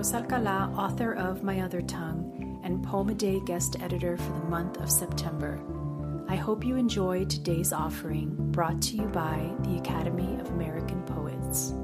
I'm 0.00 0.14
Alcala, 0.14 0.72
author 0.78 1.12
of 1.12 1.42
My 1.42 1.60
Other 1.60 1.82
Tongue 1.82 2.58
and 2.64 2.82
Poem 2.82 3.10
a 3.10 3.14
Day 3.14 3.38
guest 3.44 3.76
editor 3.82 4.16
for 4.16 4.32
the 4.32 4.46
month 4.46 4.78
of 4.78 4.90
September. 4.90 5.60
I 6.26 6.36
hope 6.36 6.64
you 6.64 6.76
enjoy 6.76 7.26
today's 7.26 7.70
offering 7.70 8.34
brought 8.50 8.80
to 8.80 8.96
you 8.96 9.08
by 9.08 9.52
the 9.60 9.76
Academy 9.76 10.40
of 10.40 10.48
American 10.48 11.02
Poets. 11.02 11.74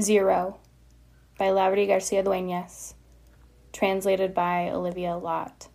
Zero 0.00 0.58
by 1.38 1.50
Lauri 1.50 1.86
Garcia 1.86 2.22
Dueñas, 2.22 2.94
translated 3.72 4.32
by 4.32 4.70
Olivia 4.70 5.16
Lott. 5.16 5.68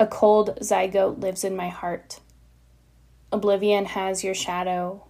A 0.00 0.06
cold 0.06 0.58
zygote 0.60 1.20
lives 1.20 1.44
in 1.44 1.54
my 1.54 1.68
heart. 1.68 2.20
Oblivion 3.30 3.84
has 3.84 4.24
your 4.24 4.34
shadow. 4.34 5.04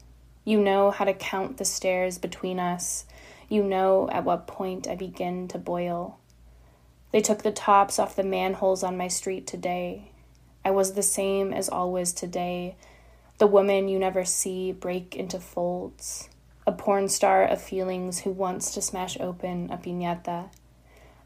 You 0.45 0.61
know 0.61 0.91
how 0.91 1.07
to 1.07 1.15
count 1.15 1.57
the 1.57 1.65
stairs 1.65 2.19
between 2.19 2.59
us. 2.59 3.07
You 3.49 3.63
know 3.63 4.11
at 4.11 4.25
what 4.25 4.47
point 4.47 4.87
I 4.87 4.95
begin 4.95 5.49
to 5.49 5.59
boil. 5.59 6.19
They 7.13 7.23
took 7.23 7.43
the 7.43 7.53
tops 7.53 7.99
off 7.99 8.17
the 8.17 8.25
manholes 8.25 8.83
on 8.83 8.97
my 8.99 9.09
street 9.09 9.47
today. 9.47 10.11
I 10.65 10.71
was 10.71 10.93
the 10.93 11.03
same 11.03 11.55
as 11.55 11.69
always 11.71 12.13
today. 12.13 12.77
The 13.39 13.47
woman 13.47 13.89
you 13.89 13.99
never 13.99 14.25
see 14.25 14.73
break 14.73 15.17
into 15.17 15.41
folds 15.41 16.29
a 16.67 16.73
porn 16.73 17.09
star 17.09 17.45
of 17.45 17.61
feelings 17.61 18.21
who 18.21 18.31
wants 18.31 18.73
to 18.73 18.81
smash 18.81 19.19
open 19.21 19.71
a 19.71 19.77
piñata. 19.77 20.49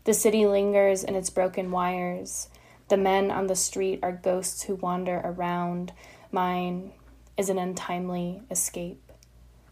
The 0.05 0.15
city 0.15 0.47
lingers 0.47 1.05
in 1.05 1.15
its 1.15 1.31
broken 1.31 1.71
wires. 1.71 2.49
The 2.89 2.97
men 2.97 3.31
on 3.31 3.47
the 3.47 3.55
street 3.55 4.01
are 4.03 4.13
ghosts 4.13 4.63
who 4.63 4.75
wander 4.75 5.21
around. 5.25 5.93
Mine 6.33 6.93
is 7.37 7.49
an 7.51 7.59
untimely 7.59 8.43
escape. 8.51 9.13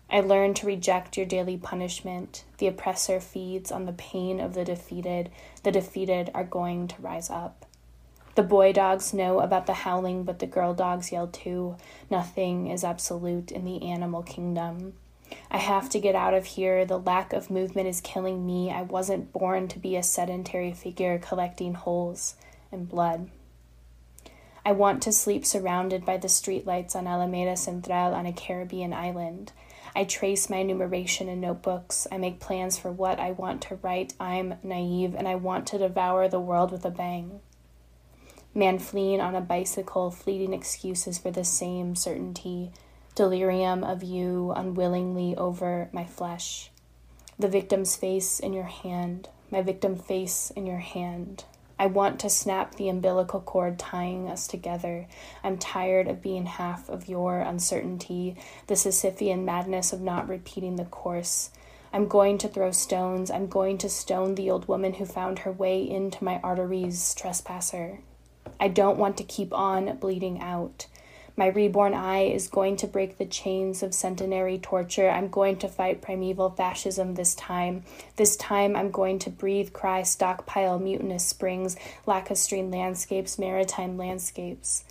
I 0.09 0.20
learned 0.20 0.55
to 0.56 0.67
reject 0.67 1.17
your 1.17 1.27
daily 1.27 1.56
punishment. 1.56 2.44
The 2.59 2.69
oppressor 2.69 3.19
feeds 3.19 3.72
on 3.72 3.87
the 3.87 3.92
pain 3.92 4.39
of 4.39 4.55
the 4.55 4.64
defeated. 4.64 5.31
The 5.64 5.72
defeated 5.72 6.31
are 6.33 6.44
going 6.44 6.87
to 6.89 7.03
rise 7.03 7.28
up. 7.28 7.67
The 8.37 8.42
boy 8.42 8.72
dogs 8.72 9.14
know 9.14 9.41
about 9.41 9.67
the 9.67 9.72
howling, 9.72 10.25
but 10.25 10.39
the 10.39 10.47
girl 10.47 10.75
dogs 10.75 11.11
yell 11.11 11.27
too. 11.27 11.77
Nothing 12.11 12.69
is 12.69 12.84
absolute 12.84 13.50
in 13.50 13.64
the 13.64 13.83
animal 13.83 14.22
kingdom. 14.22 14.92
I 15.50 15.58
have 15.58 15.88
to 15.91 16.00
get 16.00 16.14
out 16.14 16.34
of 16.34 16.44
here. 16.44 16.84
The 16.84 16.98
lack 16.98 17.32
of 17.32 17.50
movement 17.50 17.88
is 17.88 18.00
killing 18.00 18.46
me. 18.46 18.70
I 18.70 18.82
wasn't 18.82 19.32
born 19.32 19.69
to 19.69 19.78
be 19.78 19.97
a 19.97 20.03
sedentary 20.03 20.72
figure 20.72 21.19
collecting 21.19 21.75
holes 21.75 22.34
and 22.70 22.88
blood. 22.88 23.31
I 24.65 24.72
want 24.72 25.03
to 25.04 25.12
sleep 25.12 25.47
surrounded 25.47 26.04
by 26.04 26.16
the 26.16 26.28
streetlights 26.28 26.97
on 26.97 27.06
Alameda 27.06 27.56
Central 27.56 28.12
on 28.12 28.26
a 28.26 28.32
Caribbean 28.32 28.92
island. 28.92 29.53
I 29.94 30.04
trace 30.04 30.50
my 30.50 30.59
enumeration 30.59 31.28
in 31.28 31.41
notebooks. 31.41 32.06
I 32.10 32.19
make 32.19 32.41
plans 32.41 32.76
for 32.76 32.91
what 32.91 33.20
I 33.20 33.31
want 33.31 33.62
to 33.62 33.76
write. 33.76 34.12
I'm 34.19 34.56
naive 34.62 35.15
and 35.15 35.28
I 35.28 35.36
want 35.36 35.66
to 35.69 35.78
devour 35.78 36.28
the 36.28 36.41
world 36.41 36.72
with 36.72 36.84
a 36.84 36.91
bang. 36.91 37.41
Man 38.53 38.78
fleeing 38.78 39.20
on 39.20 39.34
a 39.34 39.41
bicycle, 39.41 40.10
fleeting 40.10 40.53
excuses 40.53 41.16
for 41.16 41.31
the 41.31 41.44
same 41.44 41.94
certainty 41.94 42.72
delirium 43.16 43.82
of 43.82 44.04
you 44.04 44.53
unwillingly 44.54 45.34
over 45.37 45.88
my 45.93 46.04
flesh. 46.04 46.71
The 47.38 47.49
victim's 47.49 47.97
face 47.97 48.38
in 48.38 48.53
your 48.53 48.65
hand, 48.65 49.28
my 49.50 49.62
victim 49.62 49.97
face 49.97 50.53
in 50.54 50.66
your 50.66 50.78
hand. 50.78 51.44
I 51.78 51.87
want 51.87 52.21
to 52.21 52.31
snap 52.31 52.77
the 52.77 52.88
umbilical 52.88 53.41
cord 53.41 53.78
tying 53.78 54.28
us 54.28 54.47
together. 54.47 55.06
I'm 55.43 55.59
tired 55.59 56.09
of 56.09 56.22
being 56.22 56.47
half 56.47 56.88
of 56.88 57.09
your 57.09 57.41
uncertainty, 57.41 58.37
the 58.66 58.75
Sisyphean 58.75 59.44
madness 59.44 59.93
of 59.93 60.00
not 60.00 60.28
repeating 60.28 60.77
the 60.77 60.84
course. 60.84 61.50
I'm 61.93 62.09
going 62.09 62.37
to 62.38 62.48
throw 62.48 62.71
stones. 62.71 63.31
I'm 63.31 63.47
going 63.47 63.78
to 63.78 63.88
stone 63.88 64.34
the 64.34 64.50
old 64.50 64.69
woman 64.69 64.94
who 64.94 65.06
found 65.06 65.41
her 65.41 65.53
way 65.53 65.83
into 65.83 66.25
my 66.25 66.38
arteries, 66.43 67.15
trespasser. 67.15 68.00
I 68.60 68.69
don't 68.69 68.98
want 68.98 69.16
to 69.19 69.25
keep 69.25 69.53
on 69.53 69.97
bleeding 69.97 70.41
out. 70.41 70.87
My 71.38 71.48
reborn 71.48 71.92
I 71.92 72.20
is 72.20 72.48
going 72.48 72.76
to 72.78 72.86
break 72.86 73.19
the 73.19 73.26
chains 73.26 73.82
of 73.82 73.92
centenary 73.92 74.56
torture. 74.56 75.10
I'm 75.10 75.28
going 75.28 75.58
to 75.58 75.69
fight 75.69 76.00
primeval 76.00 76.48
fascism 76.48 77.14
this 77.14 77.34
time. 77.34 77.84
This 78.16 78.36
time 78.36 78.74
I'm 78.74 78.91
going 78.91 79.19
to 79.19 79.30
breathe, 79.30 79.74
cry, 79.74 80.02
stockpile 80.02 80.78
mutinous 80.78 81.26
springs, 81.26 81.76
lacustrine 82.06 82.72
landscapes, 82.72 83.38
maritime 83.38 83.98
landscapes. 83.98 84.84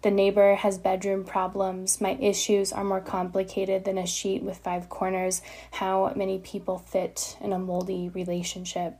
The 0.00 0.10
neighbor 0.10 0.54
has 0.54 0.78
bedroom 0.78 1.24
problems. 1.24 2.00
My 2.00 2.12
issues 2.12 2.72
are 2.72 2.84
more 2.84 3.02
complicated 3.02 3.84
than 3.84 3.98
a 3.98 4.06
sheet 4.06 4.42
with 4.42 4.56
five 4.56 4.88
corners. 4.88 5.42
How 5.72 6.14
many 6.16 6.38
people 6.38 6.78
fit 6.78 7.36
in 7.42 7.52
a 7.52 7.58
moldy 7.58 8.08
relationship? 8.08 8.94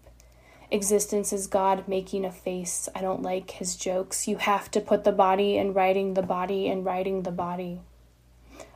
Existence 0.72 1.32
is 1.32 1.48
God 1.48 1.88
making 1.88 2.25
a 2.25 2.31
face. 2.31 2.88
I 2.94 3.00
don't 3.00 3.22
like 3.22 3.50
his 3.50 3.75
jokes. 3.75 4.28
You 4.28 4.36
have 4.36 4.70
to 4.70 4.81
put 4.81 5.03
the 5.03 5.10
body 5.10 5.56
in 5.56 5.72
writing 5.72 6.14
the 6.14 6.22
body 6.22 6.69
in 6.69 6.84
writing 6.84 7.25
the 7.25 7.32
body. 7.32 7.81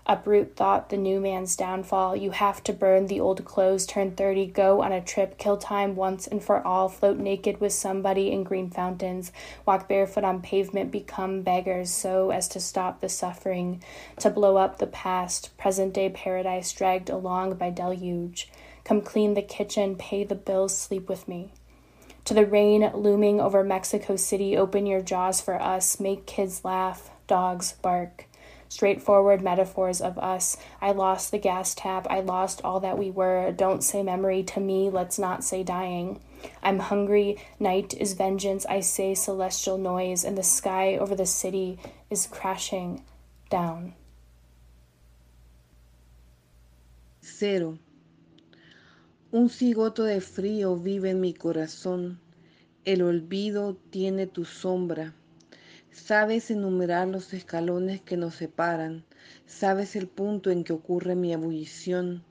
Uproot 0.04 0.56
thought 0.56 0.90
the 0.90 0.96
new 0.96 1.20
man's 1.20 1.54
downfall. 1.54 2.16
You 2.16 2.32
have 2.32 2.64
to 2.64 2.72
burn 2.72 3.06
the 3.06 3.20
old 3.20 3.44
clothes, 3.44 3.86
turn 3.86 4.16
30, 4.16 4.46
go 4.46 4.82
on 4.82 4.90
a 4.90 5.00
trip, 5.00 5.38
kill 5.38 5.56
time 5.56 5.94
once 5.94 6.26
and 6.26 6.42
for 6.42 6.66
all, 6.66 6.88
float 6.88 7.16
naked 7.16 7.60
with 7.60 7.72
somebody 7.72 8.32
in 8.32 8.42
green 8.42 8.70
fountains, 8.70 9.30
walk 9.64 9.88
barefoot 9.88 10.24
on 10.24 10.42
pavement, 10.42 10.90
become 10.90 11.42
beggars 11.42 11.90
so 11.90 12.30
as 12.30 12.48
to 12.48 12.60
stop 12.60 13.00
the 13.00 13.08
suffering, 13.08 13.82
to 14.18 14.30
blow 14.30 14.56
up 14.56 14.78
the 14.78 14.88
past, 14.88 15.56
present 15.56 15.94
day 15.94 16.10
paradise 16.10 16.72
dragged 16.72 17.08
along 17.08 17.54
by 17.54 17.70
deluge. 17.70 18.50
Come 18.84 19.00
clean 19.00 19.34
the 19.34 19.42
kitchen, 19.42 19.94
pay 19.94 20.24
the 20.24 20.34
bills, 20.34 20.76
sleep 20.76 21.08
with 21.08 21.28
me. 21.28 21.52
To 22.26 22.34
the 22.34 22.46
rain 22.46 22.90
looming 22.94 23.38
over 23.38 23.62
Mexico 23.62 24.16
City, 24.16 24.56
open 24.56 24.86
your 24.86 25.02
jaws 25.02 25.42
for 25.42 25.60
us, 25.60 26.00
make 26.00 26.26
kids 26.26 26.64
laugh, 26.64 27.10
dogs 27.26 27.72
bark. 27.82 28.26
Straightforward 28.70 29.42
metaphors 29.42 30.00
of 30.00 30.18
us. 30.18 30.56
I 30.80 30.92
lost 30.92 31.30
the 31.30 31.38
gas 31.38 31.74
tap, 31.74 32.06
I 32.08 32.20
lost 32.20 32.62
all 32.64 32.80
that 32.80 32.98
we 32.98 33.10
were. 33.10 33.52
Don't 33.52 33.84
say 33.84 34.02
memory 34.02 34.42
to 34.44 34.60
me, 34.60 34.88
let's 34.88 35.18
not 35.18 35.44
say 35.44 35.62
dying. 35.62 36.20
I'm 36.62 36.78
hungry, 36.78 37.38
night 37.60 37.94
is 37.94 38.14
vengeance, 38.14 38.64
I 38.66 38.80
say 38.80 39.14
celestial 39.14 39.78
noise, 39.78 40.24
and 40.24 40.36
the 40.36 40.42
sky 40.42 40.96
over 40.96 41.14
the 41.14 41.26
city 41.26 41.78
is 42.10 42.26
crashing 42.26 43.04
down. 43.50 43.94
Cero. 47.22 47.78
Un 49.34 49.50
cigoto 49.50 50.04
de 50.04 50.20
frío 50.20 50.76
vive 50.76 51.10
en 51.10 51.20
mi 51.20 51.34
corazón. 51.34 52.20
El 52.84 53.02
olvido 53.02 53.76
tiene 53.90 54.28
tu 54.28 54.44
sombra. 54.44 55.12
Sabes 55.90 56.52
enumerar 56.52 57.08
los 57.08 57.34
escalones 57.34 58.00
que 58.00 58.16
nos 58.16 58.36
separan. 58.36 59.04
Sabes 59.44 59.96
el 59.96 60.06
punto 60.06 60.52
en 60.52 60.62
que 60.62 60.72
ocurre 60.72 61.16
mi 61.16 61.32
ebullición. 61.32 62.22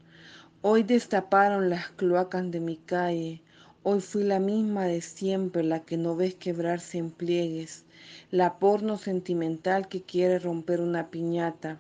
Hoy 0.62 0.84
destaparon 0.84 1.70
las 1.70 1.90
cloacas 1.90 2.50
de 2.50 2.62
mi 2.62 2.78
calle. 2.78 3.42
Hoy 3.84 4.00
fui 4.00 4.24
la 4.24 4.40
misma 4.40 4.86
de 4.86 5.02
siempre, 5.02 5.62
la 5.62 5.82
que 5.82 5.98
no 5.98 6.16
ves 6.16 6.36
quebrarse 6.36 7.00
en 7.00 7.12
pliegues, 7.12 7.84
la 8.32 8.60
porno 8.60 8.98
sentimental 8.98 9.90
que 9.90 10.04
quiere 10.04 10.40
romper 10.40 10.80
una 10.80 11.10
piñata. 11.10 11.80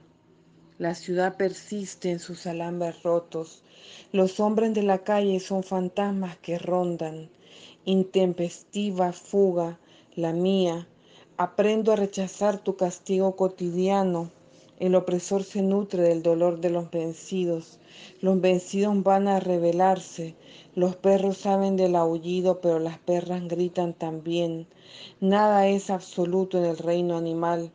La 0.80 0.96
ciudad 0.96 1.38
persiste 1.38 2.10
en 2.10 2.18
sus 2.18 2.48
alambres 2.48 3.04
rotos. 3.04 3.62
Los 4.12 4.40
hombres 4.40 4.74
de 4.74 4.82
la 4.82 5.04
calle 5.04 5.40
son 5.40 5.62
fantasmas 5.62 6.36
que 6.38 6.58
rondan. 6.58 7.30
Intempestiva 7.86 9.14
fuga, 9.14 9.78
la 10.16 10.34
mía. 10.34 10.88
Aprendo 11.38 11.92
a 11.92 11.96
rechazar 11.96 12.58
tu 12.58 12.76
castigo 12.76 13.36
cotidiano. 13.36 14.32
El 14.80 14.96
opresor 14.96 15.44
se 15.44 15.62
nutre 15.62 16.02
del 16.02 16.24
dolor 16.24 16.60
de 16.60 16.72
los 16.72 16.90
vencidos. 16.90 17.80
Los 18.20 18.42
vencidos 18.42 19.04
van 19.04 19.28
a 19.28 19.40
rebelarse. 19.40 20.34
Los 20.74 20.96
perros 20.96 21.38
saben 21.38 21.76
del 21.78 21.96
aullido, 21.96 22.62
pero 22.62 22.80
las 22.80 22.98
perras 22.98 23.48
gritan 23.48 23.94
también. 23.94 24.66
Nada 25.22 25.68
es 25.68 25.92
absoluto 25.92 26.58
en 26.58 26.66
el 26.66 26.80
reino 26.80 27.16
animal. 27.16 27.72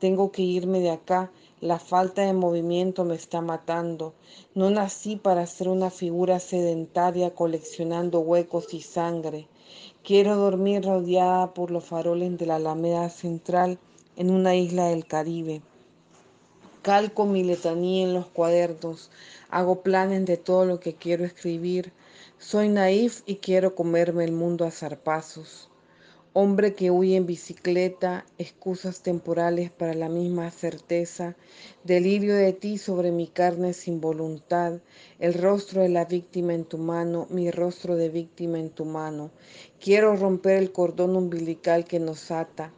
Tengo 0.00 0.32
que 0.32 0.42
irme 0.42 0.80
de 0.80 0.90
acá. 0.90 1.30
La 1.62 1.78
falta 1.78 2.22
de 2.22 2.32
movimiento 2.32 3.04
me 3.04 3.14
está 3.14 3.40
matando. 3.40 4.14
No 4.52 4.68
nací 4.70 5.14
para 5.14 5.46
ser 5.46 5.68
una 5.68 5.90
figura 5.90 6.40
sedentaria 6.40 7.36
coleccionando 7.36 8.18
huecos 8.18 8.74
y 8.74 8.80
sangre. 8.82 9.46
Quiero 10.02 10.34
dormir 10.34 10.84
rodeada 10.84 11.54
por 11.54 11.70
los 11.70 11.84
faroles 11.84 12.36
de 12.36 12.46
la 12.46 12.56
Alameda 12.56 13.08
Central 13.10 13.78
en 14.16 14.32
una 14.32 14.56
isla 14.56 14.86
del 14.86 15.06
Caribe. 15.06 15.62
Calco 16.82 17.26
mi 17.26 17.44
letanía 17.44 18.06
en 18.06 18.14
los 18.14 18.26
cuadernos, 18.26 19.12
hago 19.48 19.82
planes 19.82 20.26
de 20.26 20.38
todo 20.38 20.64
lo 20.64 20.80
que 20.80 20.94
quiero 20.94 21.24
escribir. 21.24 21.92
Soy 22.38 22.70
naif 22.70 23.22
y 23.24 23.36
quiero 23.36 23.76
comerme 23.76 24.24
el 24.24 24.32
mundo 24.32 24.64
a 24.64 24.72
zarpazos. 24.72 25.68
Hombre 26.34 26.74
que 26.74 26.90
huye 26.90 27.16
en 27.16 27.26
bicicleta, 27.26 28.24
excusas 28.38 29.02
temporales 29.02 29.70
para 29.70 29.92
la 29.92 30.08
misma 30.08 30.50
certeza, 30.50 31.36
delirio 31.84 32.34
de 32.34 32.54
ti 32.54 32.78
sobre 32.78 33.12
mi 33.12 33.26
carne 33.26 33.74
sin 33.74 34.00
voluntad, 34.00 34.80
el 35.18 35.34
rostro 35.34 35.82
de 35.82 35.90
la 35.90 36.06
víctima 36.06 36.54
en 36.54 36.64
tu 36.64 36.78
mano, 36.78 37.26
mi 37.28 37.50
rostro 37.50 37.96
de 37.96 38.08
víctima 38.08 38.58
en 38.58 38.70
tu 38.70 38.86
mano. 38.86 39.30
Quiero 39.78 40.16
romper 40.16 40.56
el 40.56 40.72
cordón 40.72 41.16
umbilical 41.16 41.84
que 41.84 42.00
nos 42.00 42.30
ata. 42.30 42.72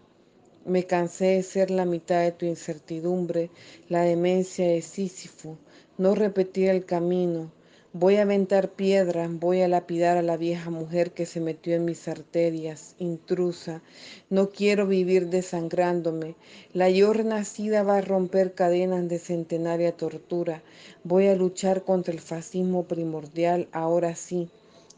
Me 0.66 0.82
cansé 0.82 1.26
de 1.26 1.44
ser 1.44 1.70
la 1.70 1.84
mitad 1.84 2.22
de 2.22 2.32
tu 2.32 2.46
incertidumbre, 2.46 3.50
la 3.88 4.02
demencia 4.02 4.66
de 4.66 4.82
Sísifo, 4.82 5.58
no 5.96 6.16
repetir 6.16 6.70
el 6.70 6.84
camino 6.84 7.52
Voy 7.96 8.16
a 8.16 8.22
aventar 8.22 8.70
piedras, 8.70 9.30
voy 9.38 9.62
a 9.62 9.68
lapidar 9.68 10.16
a 10.16 10.22
la 10.22 10.36
vieja 10.36 10.68
mujer 10.68 11.12
que 11.12 11.26
se 11.26 11.38
metió 11.38 11.76
en 11.76 11.84
mis 11.84 12.08
arterias, 12.08 12.96
intrusa. 12.98 13.82
No 14.30 14.50
quiero 14.50 14.88
vivir 14.88 15.28
desangrándome. 15.28 16.34
La 16.72 16.90
yo 16.90 17.12
renacida 17.12 17.84
va 17.84 17.98
a 17.98 18.00
romper 18.00 18.52
cadenas 18.52 19.08
de 19.08 19.20
centenaria 19.20 19.96
tortura. 19.96 20.60
Voy 21.04 21.28
a 21.28 21.36
luchar 21.36 21.84
contra 21.84 22.12
el 22.12 22.18
fascismo 22.18 22.82
primordial, 22.82 23.68
ahora 23.70 24.16
sí. 24.16 24.48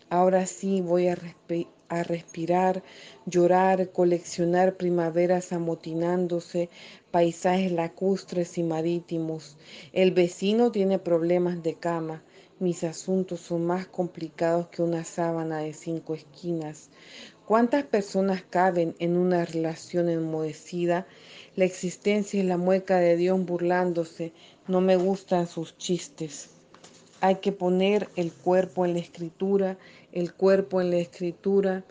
Ahora 0.08 0.46
sí 0.46 0.80
voy 0.80 1.08
a, 1.08 1.18
a 1.90 2.02
respirar, 2.02 2.82
llorar, 3.26 3.90
coleccionar 3.90 4.78
primaveras 4.78 5.52
amotinándose, 5.52 6.70
paisajes 7.10 7.72
lacustres 7.72 8.56
y 8.56 8.62
marítimos. 8.62 9.58
El 9.92 10.12
vecino 10.12 10.72
tiene 10.72 10.98
problemas 10.98 11.62
de 11.62 11.74
cama. 11.74 12.22
Mis 12.58 12.84
asuntos 12.84 13.40
son 13.40 13.66
más 13.66 13.86
complicados 13.86 14.68
que 14.68 14.80
una 14.80 15.04
sábana 15.04 15.58
de 15.58 15.74
cinco 15.74 16.14
esquinas. 16.14 16.88
¿Cuántas 17.44 17.84
personas 17.84 18.44
caben 18.48 18.96
en 18.98 19.18
una 19.18 19.44
relación 19.44 20.08
enmohecida? 20.08 21.06
La 21.54 21.66
existencia 21.66 22.40
es 22.40 22.46
la 22.46 22.56
mueca 22.56 22.98
de 22.98 23.18
Dios 23.18 23.44
burlándose. 23.44 24.32
No 24.68 24.80
me 24.80 24.96
gustan 24.96 25.46
sus 25.46 25.76
chistes. 25.76 26.48
Hay 27.20 27.36
que 27.36 27.52
poner 27.52 28.08
el 28.16 28.32
cuerpo 28.32 28.86
en 28.86 28.94
la 28.94 29.00
escritura, 29.00 29.76
el 30.12 30.32
cuerpo 30.32 30.80
en 30.80 30.92
la 30.92 30.96
escritura, 30.96 31.84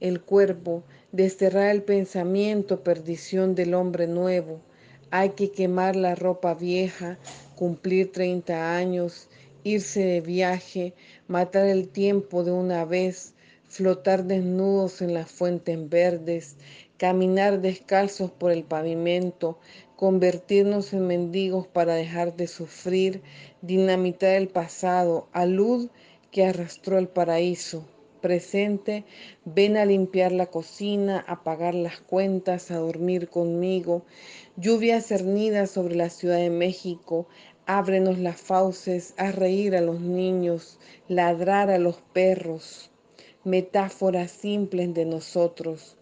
el 0.00 0.20
cuerpo, 0.20 0.82
desterrar 1.12 1.70
el 1.70 1.82
pensamiento, 1.82 2.84
perdición 2.84 3.54
del 3.54 3.72
hombre 3.72 4.06
nuevo. 4.06 4.60
Hay 5.10 5.30
que 5.30 5.50
quemar 5.50 5.96
la 5.96 6.14
ropa 6.14 6.52
vieja, 6.52 7.18
cumplir 7.56 8.12
30 8.12 8.76
años, 8.76 9.29
irse 9.64 10.04
de 10.04 10.20
viaje, 10.20 10.94
matar 11.28 11.66
el 11.66 11.88
tiempo 11.88 12.44
de 12.44 12.52
una 12.52 12.84
vez, 12.84 13.34
flotar 13.68 14.24
desnudos 14.24 15.00
en 15.00 15.14
las 15.14 15.30
fuentes 15.30 15.88
verdes, 15.88 16.56
caminar 16.96 17.60
descalzos 17.60 18.30
por 18.30 18.50
el 18.52 18.64
pavimento, 18.64 19.58
convertirnos 19.96 20.92
en 20.92 21.06
mendigos 21.06 21.66
para 21.66 21.94
dejar 21.94 22.36
de 22.36 22.46
sufrir, 22.46 23.22
dinamitar 23.62 24.34
el 24.34 24.48
pasado, 24.48 25.28
alud 25.32 25.88
que 26.30 26.44
arrastró 26.44 26.98
el 26.98 27.08
paraíso. 27.08 27.84
Presente, 28.20 29.04
ven 29.46 29.78
a 29.78 29.86
limpiar 29.86 30.32
la 30.32 30.46
cocina, 30.46 31.24
a 31.26 31.42
pagar 31.42 31.74
las 31.74 32.00
cuentas, 32.00 32.70
a 32.70 32.76
dormir 32.76 33.28
conmigo. 33.28 34.02
Lluvia 34.56 35.00
cernida 35.00 35.66
sobre 35.66 35.96
la 35.96 36.10
Ciudad 36.10 36.36
de 36.36 36.50
México, 36.50 37.26
Ábrenos 37.66 38.18
las 38.18 38.40
fauces, 38.40 39.14
a 39.16 39.32
reír 39.32 39.76
a 39.76 39.80
los 39.80 40.00
niños, 40.00 40.78
ladrar 41.08 41.70
a 41.70 41.78
los 41.78 41.96
perros, 42.12 42.90
metáforas 43.44 44.30
simples 44.30 44.92
de 44.94 45.04
nosotros. 45.04 45.96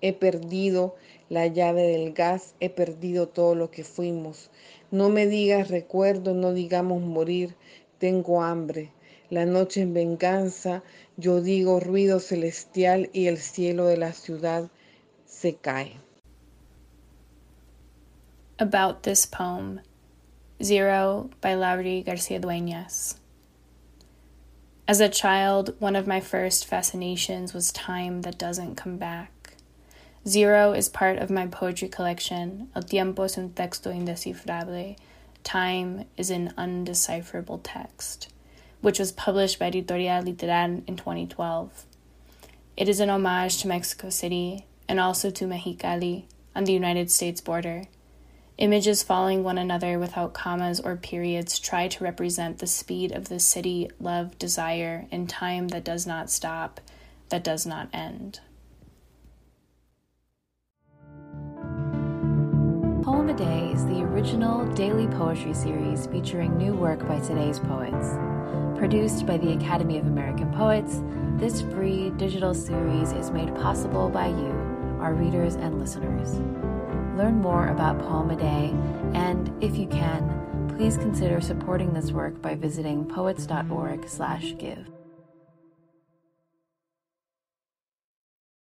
He 0.00 0.12
perdido 0.12 0.94
la 1.28 1.46
llave 1.46 1.82
del 1.82 2.12
gas, 2.12 2.54
he 2.60 2.70
perdido 2.70 3.28
todo 3.28 3.54
lo 3.54 3.70
que 3.70 3.84
fuimos. 3.84 4.50
No 4.90 5.08
me 5.08 5.26
digas 5.26 5.68
recuerdo, 5.68 6.34
no 6.34 6.52
digamos 6.52 7.02
morir, 7.02 7.56
tengo 7.98 8.42
hambre. 8.42 8.92
La 9.30 9.44
noche 9.44 9.82
en 9.82 9.92
venganza, 9.92 10.82
yo 11.16 11.42
digo 11.42 11.80
ruido 11.80 12.18
celestial 12.20 13.10
y 13.12 13.26
el 13.26 13.38
cielo 13.38 13.86
de 13.86 13.98
la 13.98 14.12
ciudad 14.12 14.70
se 15.26 15.56
cae. 15.56 15.92
About 18.58 19.02
this 19.02 19.26
poem. 19.26 19.80
Zero 20.60 21.30
by 21.40 21.54
Lauri 21.54 22.02
Garcia 22.02 22.40
Dueñas. 22.40 23.14
As 24.88 24.98
a 25.00 25.08
child, 25.08 25.76
one 25.78 25.94
of 25.94 26.08
my 26.08 26.18
first 26.18 26.66
fascinations 26.66 27.54
was 27.54 27.70
time 27.70 28.22
that 28.22 28.38
doesn't 28.38 28.74
come 28.74 28.96
back. 28.96 29.54
Zero 30.26 30.72
is 30.72 30.88
part 30.88 31.18
of 31.18 31.30
my 31.30 31.46
poetry 31.46 31.86
collection, 31.86 32.70
El 32.74 32.82
tiempo 32.82 33.22
es 33.22 33.38
un 33.38 33.50
texto 33.50 33.92
indescifrable. 33.92 34.96
Time 35.44 36.06
is 36.16 36.28
an 36.28 36.52
undecipherable 36.58 37.60
text, 37.62 38.32
which 38.80 38.98
was 38.98 39.12
published 39.12 39.60
by 39.60 39.66
Editorial 39.66 40.22
Literal 40.22 40.82
in 40.88 40.96
2012. 40.96 41.86
It 42.76 42.88
is 42.88 42.98
an 42.98 43.10
homage 43.10 43.58
to 43.58 43.68
Mexico 43.68 44.10
City 44.10 44.66
and 44.88 44.98
also 44.98 45.30
to 45.30 45.44
Mexicali 45.44 46.24
on 46.56 46.64
the 46.64 46.72
United 46.72 47.12
States 47.12 47.40
border 47.40 47.84
Images 48.58 49.04
following 49.04 49.44
one 49.44 49.56
another 49.56 50.00
without 50.00 50.34
commas 50.34 50.80
or 50.80 50.96
periods 50.96 51.60
try 51.60 51.86
to 51.86 52.02
represent 52.02 52.58
the 52.58 52.66
speed 52.66 53.12
of 53.12 53.28
the 53.28 53.38
city, 53.38 53.88
love, 54.00 54.36
desire, 54.36 55.06
in 55.12 55.28
time 55.28 55.68
that 55.68 55.84
does 55.84 56.08
not 56.08 56.28
stop, 56.28 56.80
that 57.28 57.44
does 57.44 57.64
not 57.64 57.88
end. 57.92 58.40
Poem 63.04 63.28
a 63.28 63.34
Day 63.34 63.70
is 63.72 63.86
the 63.86 64.02
original 64.02 64.66
daily 64.74 65.06
poetry 65.06 65.54
series 65.54 66.06
featuring 66.06 66.58
new 66.58 66.74
work 66.74 67.06
by 67.06 67.20
today's 67.20 67.60
poets. 67.60 68.08
Produced 68.76 69.24
by 69.24 69.36
the 69.36 69.52
Academy 69.52 69.98
of 69.98 70.06
American 70.08 70.50
Poets, 70.50 71.00
this 71.36 71.62
free 71.62 72.10
digital 72.16 72.54
series 72.54 73.12
is 73.12 73.30
made 73.30 73.54
possible 73.54 74.08
by 74.08 74.26
you, 74.26 74.50
our 75.00 75.14
readers 75.14 75.54
and 75.54 75.78
listeners 75.78 76.40
learn 77.18 77.42
more 77.42 77.66
about 77.68 77.98
Poem 77.98 78.30
a 78.30 78.36
Day, 78.36 78.72
and 79.12 79.52
if 79.62 79.76
you 79.76 79.88
can, 79.88 80.72
please 80.76 80.96
consider 80.96 81.40
supporting 81.40 81.92
this 81.92 82.12
work 82.12 82.40
by 82.40 82.54
visiting 82.54 83.04
poets.org/give. 83.04 84.97